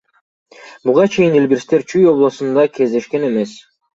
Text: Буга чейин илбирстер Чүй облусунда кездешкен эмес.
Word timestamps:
Буга 0.89 1.05
чейин 1.15 1.35
илбирстер 1.41 1.85
Чүй 1.91 2.09
облусунда 2.13 2.65
кездешкен 2.79 3.29
эмес. 3.31 3.57